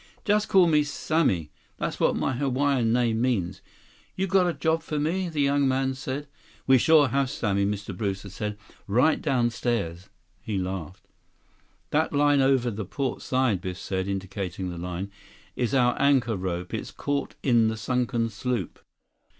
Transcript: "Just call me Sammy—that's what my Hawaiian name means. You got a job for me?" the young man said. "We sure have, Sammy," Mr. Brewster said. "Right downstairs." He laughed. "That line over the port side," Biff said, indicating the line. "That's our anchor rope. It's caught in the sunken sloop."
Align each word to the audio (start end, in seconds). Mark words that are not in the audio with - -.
"Just 0.25 0.49
call 0.49 0.65
me 0.65 0.83
Sammy—that's 0.83 1.99
what 1.99 2.15
my 2.15 2.33
Hawaiian 2.33 2.91
name 2.91 3.21
means. 3.21 3.61
You 4.15 4.25
got 4.25 4.47
a 4.47 4.53
job 4.55 4.81
for 4.81 4.97
me?" 4.97 5.29
the 5.29 5.41
young 5.41 5.67
man 5.67 5.93
said. 5.93 6.25
"We 6.65 6.79
sure 6.79 7.09
have, 7.09 7.29
Sammy," 7.29 7.67
Mr. 7.67 7.95
Brewster 7.95 8.31
said. 8.31 8.57
"Right 8.87 9.21
downstairs." 9.21 10.09
He 10.41 10.57
laughed. 10.57 11.07
"That 11.91 12.13
line 12.13 12.41
over 12.41 12.71
the 12.71 12.83
port 12.83 13.21
side," 13.21 13.61
Biff 13.61 13.77
said, 13.77 14.07
indicating 14.07 14.69
the 14.71 14.79
line. 14.79 15.11
"That's 15.55 15.75
our 15.75 15.95
anchor 16.01 16.35
rope. 16.35 16.73
It's 16.73 16.89
caught 16.89 17.35
in 17.43 17.67
the 17.67 17.77
sunken 17.77 18.29
sloop." 18.31 18.79